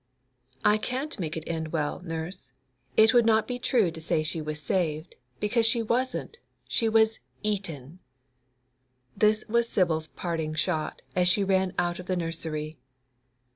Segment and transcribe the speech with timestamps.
[0.65, 2.53] 'I can't make it end well, nurse.
[2.97, 7.99] It would not be true to say she was saved, because she wasn't—she was eaten!'
[9.15, 12.79] This was Sibyl's parting shot as she ran out of the nursery.